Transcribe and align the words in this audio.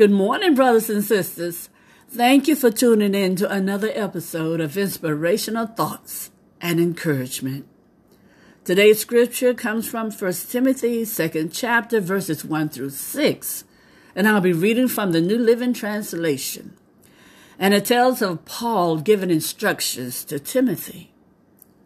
Good 0.00 0.10
morning, 0.10 0.54
brothers 0.54 0.88
and 0.88 1.04
sisters. 1.04 1.68
Thank 2.08 2.48
you 2.48 2.56
for 2.56 2.70
tuning 2.70 3.14
in 3.14 3.36
to 3.36 3.52
another 3.52 3.90
episode 3.92 4.58
of 4.58 4.78
Inspirational 4.78 5.66
Thoughts 5.66 6.30
and 6.58 6.80
Encouragement. 6.80 7.66
Today's 8.64 8.98
scripture 8.98 9.52
comes 9.52 9.86
from 9.86 10.10
1 10.10 10.32
Timothy, 10.48 11.02
2nd 11.02 11.50
chapter, 11.52 12.00
verses 12.00 12.46
1 12.46 12.70
through 12.70 12.88
6, 12.88 13.64
and 14.14 14.26
I'll 14.26 14.40
be 14.40 14.54
reading 14.54 14.88
from 14.88 15.12
the 15.12 15.20
New 15.20 15.36
Living 15.36 15.74
Translation. 15.74 16.78
And 17.58 17.74
it 17.74 17.84
tells 17.84 18.22
of 18.22 18.46
Paul 18.46 19.00
giving 19.00 19.30
instructions 19.30 20.24
to 20.24 20.38
Timothy. 20.38 21.12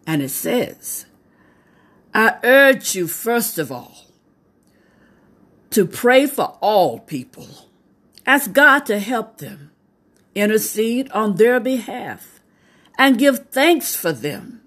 And 0.07 0.21
it 0.21 0.29
says, 0.29 1.05
I 2.13 2.37
urge 2.45 2.95
you, 2.95 3.07
first 3.07 3.57
of 3.57 3.73
all, 3.73 4.05
to 5.71 5.85
pray 5.85 6.27
for 6.27 6.57
all 6.61 6.99
people. 6.99 7.49
Ask 8.25 8.53
God 8.53 8.85
to 8.87 8.99
help 8.99 9.37
them, 9.37 9.71
intercede 10.33 11.11
on 11.11 11.35
their 11.35 11.59
behalf, 11.59 12.39
and 12.97 13.19
give 13.19 13.49
thanks 13.49 13.95
for 13.95 14.11
them. 14.11 14.61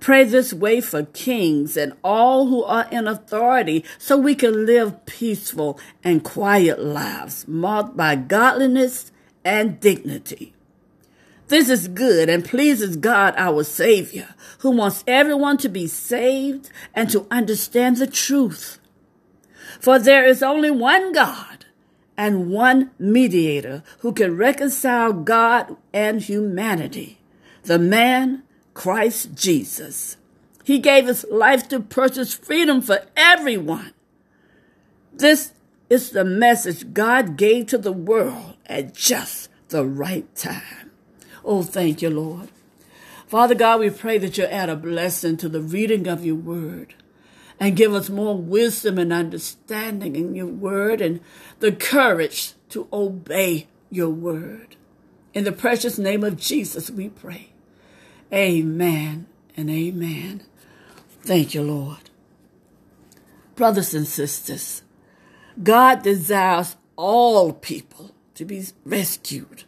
Pray 0.00 0.24
this 0.24 0.52
way 0.52 0.80
for 0.80 1.04
kings 1.04 1.76
and 1.76 1.92
all 2.02 2.46
who 2.46 2.62
are 2.64 2.86
in 2.90 3.06
authority 3.06 3.84
so 3.98 4.16
we 4.16 4.34
can 4.34 4.66
live 4.66 5.06
peaceful 5.06 5.78
and 6.02 6.24
quiet 6.24 6.80
lives 6.80 7.46
marked 7.46 7.96
by 7.96 8.16
godliness 8.16 9.12
and 9.44 9.80
dignity. 9.80 10.52
This 11.48 11.70
is 11.70 11.88
good 11.88 12.28
and 12.28 12.44
pleases 12.44 12.96
God 12.96 13.34
our 13.36 13.62
Savior, 13.62 14.34
who 14.58 14.70
wants 14.72 15.04
everyone 15.06 15.58
to 15.58 15.68
be 15.68 15.86
saved 15.86 16.70
and 16.92 17.08
to 17.10 17.26
understand 17.30 17.98
the 17.98 18.06
truth. 18.06 18.80
For 19.80 19.98
there 19.98 20.24
is 20.24 20.42
only 20.42 20.70
one 20.70 21.12
God 21.12 21.55
and 22.16 22.50
one 22.50 22.90
mediator 22.98 23.82
who 24.00 24.12
can 24.12 24.36
reconcile 24.36 25.12
God 25.12 25.76
and 25.92 26.22
humanity, 26.22 27.18
the 27.64 27.78
man 27.78 28.42
Christ 28.74 29.34
Jesus. 29.34 30.16
He 30.64 30.78
gave 30.78 31.06
his 31.06 31.24
life 31.30 31.68
to 31.68 31.80
purchase 31.80 32.34
freedom 32.34 32.80
for 32.82 33.04
everyone. 33.16 33.92
This 35.12 35.52
is 35.88 36.10
the 36.10 36.24
message 36.24 36.92
God 36.92 37.36
gave 37.36 37.66
to 37.68 37.78
the 37.78 37.92
world 37.92 38.56
at 38.66 38.94
just 38.94 39.48
the 39.68 39.86
right 39.86 40.32
time. 40.34 40.90
Oh, 41.44 41.62
thank 41.62 42.02
you, 42.02 42.10
Lord. 42.10 42.48
Father 43.26 43.54
God, 43.54 43.80
we 43.80 43.90
pray 43.90 44.18
that 44.18 44.38
you 44.38 44.44
add 44.44 44.68
a 44.68 44.76
blessing 44.76 45.36
to 45.38 45.48
the 45.48 45.60
reading 45.60 46.06
of 46.06 46.24
your 46.24 46.36
word 46.36 46.94
and 47.58 47.76
give 47.76 47.94
us 47.94 48.10
more 48.10 48.36
wisdom 48.36 48.98
and 48.98 49.12
understanding 49.12 50.16
in 50.16 50.34
your 50.34 50.46
word 50.46 51.00
and 51.00 51.20
the 51.60 51.72
courage 51.72 52.52
to 52.70 52.88
obey 52.92 53.66
your 53.90 54.10
word. 54.10 54.76
In 55.32 55.44
the 55.44 55.52
precious 55.52 55.98
name 55.98 56.24
of 56.24 56.36
Jesus, 56.36 56.90
we 56.90 57.08
pray. 57.08 57.48
Amen 58.32 59.26
and 59.56 59.70
amen. 59.70 60.42
Thank 61.22 61.54
you, 61.54 61.62
Lord. 61.62 62.10
Brothers 63.54 63.94
and 63.94 64.06
sisters, 64.06 64.82
God 65.62 66.02
desires 66.02 66.76
all 66.96 67.52
people 67.52 68.14
to 68.34 68.44
be 68.44 68.64
rescued 68.84 69.64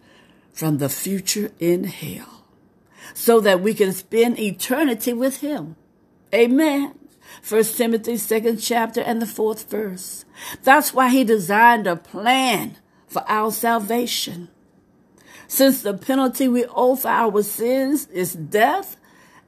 from 0.52 0.78
the 0.78 0.88
future 0.88 1.52
in 1.58 1.84
hell 1.84 2.44
so 3.14 3.40
that 3.40 3.60
we 3.60 3.72
can 3.74 3.92
spend 3.92 4.38
eternity 4.38 5.12
with 5.12 5.40
him. 5.40 5.76
Amen. 6.34 6.98
First 7.42 7.76
Timothy 7.76 8.16
second 8.16 8.58
chapter 8.58 9.00
and 9.00 9.22
the 9.22 9.26
fourth 9.26 9.70
verse. 9.70 10.24
That's 10.62 10.92
why 10.92 11.08
he 11.10 11.24
designed 11.24 11.86
a 11.86 11.96
plan 11.96 12.76
for 13.06 13.24
our 13.28 13.50
salvation. 13.50 14.48
Since 15.46 15.82
the 15.82 15.94
penalty 15.94 16.46
we 16.46 16.66
owe 16.66 16.96
for 16.96 17.08
our 17.08 17.42
sins 17.42 18.06
is 18.08 18.34
death 18.34 18.96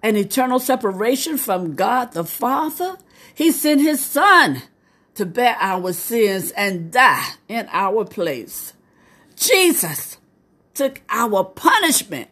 and 0.02 0.16
eternal 0.16 0.58
separation 0.58 1.36
from 1.36 1.74
God 1.74 2.12
the 2.12 2.24
Father, 2.24 2.96
he 3.34 3.52
sent 3.52 3.82
his 3.82 4.04
son 4.04 4.62
to 5.14 5.26
bear 5.26 5.56
our 5.60 5.92
sins 5.92 6.50
and 6.52 6.90
die 6.90 7.34
in 7.48 7.68
our 7.70 8.04
place. 8.04 8.72
Jesus 9.36 10.18
took 10.74 11.02
our 11.10 11.44
punishment 11.44 12.28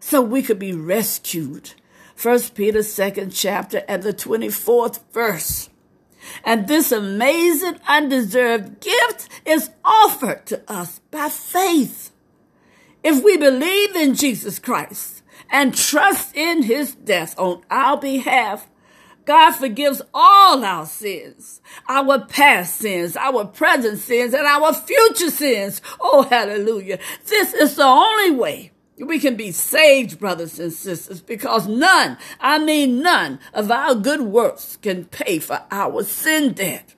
so 0.00 0.20
we 0.20 0.42
could 0.42 0.58
be 0.58 0.72
rescued. 0.72 1.74
First 2.22 2.54
Peter 2.54 2.84
second 2.84 3.32
chapter 3.32 3.82
and 3.88 4.04
the 4.04 4.12
24th 4.12 5.00
verse. 5.12 5.68
And 6.44 6.68
this 6.68 6.92
amazing 6.92 7.80
undeserved 7.88 8.78
gift 8.78 9.28
is 9.44 9.70
offered 9.84 10.46
to 10.46 10.62
us 10.70 11.00
by 11.10 11.28
faith. 11.28 12.12
If 13.02 13.24
we 13.24 13.36
believe 13.36 13.96
in 13.96 14.14
Jesus 14.14 14.60
Christ 14.60 15.24
and 15.50 15.74
trust 15.74 16.36
in 16.36 16.62
his 16.62 16.94
death 16.94 17.36
on 17.40 17.62
our 17.72 17.96
behalf, 17.96 18.70
God 19.24 19.54
forgives 19.56 20.00
all 20.14 20.64
our 20.64 20.86
sins, 20.86 21.60
our 21.88 22.24
past 22.24 22.76
sins, 22.76 23.16
our 23.16 23.46
present 23.46 23.98
sins, 23.98 24.32
and 24.32 24.46
our 24.46 24.72
future 24.72 25.30
sins. 25.30 25.82
Oh, 26.00 26.22
hallelujah. 26.22 27.00
This 27.26 27.52
is 27.52 27.74
the 27.74 27.82
only 27.82 28.30
way 28.30 28.71
we 28.98 29.18
can 29.18 29.36
be 29.36 29.52
saved, 29.52 30.18
brothers 30.18 30.58
and 30.58 30.72
sisters, 30.72 31.20
because 31.20 31.66
none, 31.66 32.18
I 32.40 32.58
mean 32.58 33.02
none, 33.02 33.40
of 33.52 33.70
our 33.70 33.94
good 33.94 34.20
works 34.20 34.76
can 34.76 35.06
pay 35.06 35.38
for 35.38 35.62
our 35.70 36.02
sin 36.04 36.52
debt. 36.52 36.94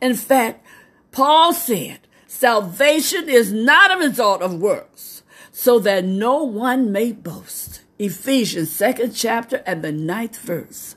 In 0.00 0.14
fact, 0.14 0.64
Paul 1.12 1.52
said, 1.52 2.00
salvation 2.26 3.28
is 3.28 3.52
not 3.52 3.90
a 3.90 4.06
result 4.06 4.42
of 4.42 4.60
works, 4.60 5.22
so 5.50 5.78
that 5.80 6.04
no 6.04 6.42
one 6.42 6.92
may 6.92 7.12
boast. 7.12 7.82
Ephesians 7.98 8.70
second 8.70 9.12
chapter 9.12 9.62
and 9.66 9.82
the 9.82 9.92
ninth 9.92 10.38
verse. 10.38 10.96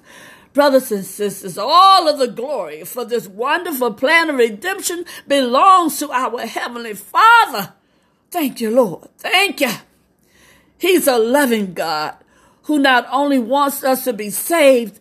Brothers 0.52 0.92
and 0.92 1.06
sisters, 1.06 1.58
all 1.58 2.10
of 2.10 2.20
the 2.20 2.28
glory 2.28 2.84
for 2.84 3.06
this 3.06 3.28
wonderful 3.28 3.94
plan 3.94 4.30
of 4.30 4.36
redemption 4.36 5.06
belongs 5.28 6.00
to 6.00 6.12
our 6.12 6.42
Heavenly 6.42 6.96
Father. 6.96 7.74
Thank 8.32 8.60
you, 8.60 8.72
Lord. 8.72 9.08
Thank 9.18 9.62
you. 9.62 9.72
He's 10.80 11.08
a 11.08 11.20
loving 11.20 11.74
God 11.74 12.16
who 12.64 12.80
not 12.80 13.06
only 13.12 13.38
wants 13.38 13.84
us 13.84 14.06
to 14.06 14.14
be 14.14 14.30
saved, 14.30 15.00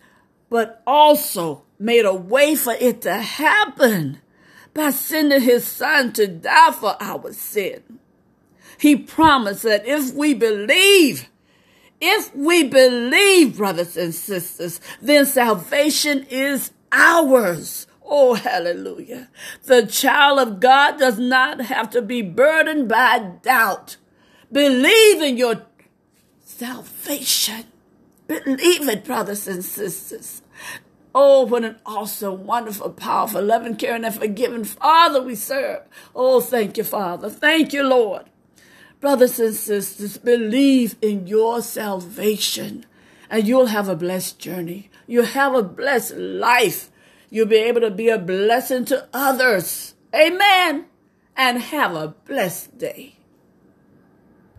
but 0.50 0.82
also 0.86 1.62
made 1.78 2.04
a 2.04 2.14
way 2.14 2.54
for 2.54 2.74
it 2.74 3.02
to 3.02 3.14
happen 3.14 4.18
by 4.74 4.90
sending 4.90 5.40
his 5.40 5.66
son 5.66 6.12
to 6.14 6.26
die 6.26 6.72
for 6.72 6.96
our 7.00 7.32
sin. 7.32 7.82
He 8.78 8.96
promised 8.96 9.62
that 9.62 9.86
if 9.86 10.14
we 10.14 10.34
believe, 10.34 11.28
if 12.00 12.34
we 12.34 12.64
believe, 12.64 13.56
brothers 13.56 13.96
and 13.96 14.14
sisters, 14.14 14.80
then 15.00 15.26
salvation 15.26 16.26
is 16.30 16.72
ours. 16.92 17.86
Oh, 18.04 18.34
hallelujah. 18.34 19.28
The 19.64 19.86
child 19.86 20.38
of 20.38 20.60
God 20.60 20.98
does 20.98 21.18
not 21.18 21.60
have 21.60 21.90
to 21.90 22.00
be 22.00 22.22
burdened 22.22 22.88
by 22.88 23.32
doubt. 23.42 23.96
Believe 24.50 25.20
in 25.20 25.36
your 25.36 25.66
salvation. 26.48 27.64
Believe 28.26 28.88
it, 28.88 29.04
brothers 29.04 29.46
and 29.46 29.64
sisters. 29.64 30.42
Oh, 31.14 31.42
what 31.46 31.64
an 31.64 31.76
awesome, 31.84 32.46
wonderful, 32.46 32.90
powerful, 32.90 33.42
loving, 33.42 33.76
caring, 33.76 34.04
and 34.04 34.14
forgiving 34.14 34.64
Father 34.64 35.22
we 35.22 35.34
serve. 35.34 35.82
Oh, 36.14 36.40
thank 36.40 36.76
you, 36.76 36.84
Father. 36.84 37.28
Thank 37.30 37.72
you, 37.72 37.82
Lord. 37.82 38.24
Brothers 39.00 39.38
and 39.38 39.54
sisters, 39.54 40.18
believe 40.18 40.96
in 41.00 41.26
your 41.26 41.62
salvation 41.62 42.86
and 43.30 43.46
you'll 43.46 43.66
have 43.66 43.88
a 43.88 43.96
blessed 43.96 44.38
journey. 44.38 44.90
You'll 45.06 45.26
have 45.26 45.54
a 45.54 45.62
blessed 45.62 46.16
life. 46.16 46.90
You'll 47.30 47.46
be 47.46 47.56
able 47.56 47.82
to 47.82 47.90
be 47.90 48.08
a 48.08 48.18
blessing 48.18 48.86
to 48.86 49.06
others. 49.12 49.94
Amen. 50.14 50.86
And 51.36 51.60
have 51.60 51.94
a 51.94 52.08
blessed 52.08 52.78
day. 52.78 53.17